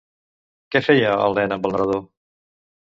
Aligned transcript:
Què 0.75 0.81
feia 0.87 1.13
el 1.29 1.39
nen 1.41 1.57
amb 1.59 1.71
el 1.71 1.77
narrador? 1.79 2.05